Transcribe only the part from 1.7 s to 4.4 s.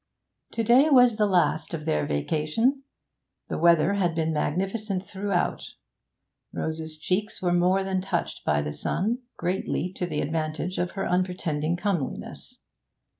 of their vacation. The weather had been